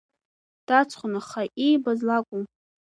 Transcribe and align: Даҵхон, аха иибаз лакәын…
Даҵхон, 0.67 1.13
аха 1.21 1.41
иибаз 1.65 1.99
лакәын… 2.07 2.43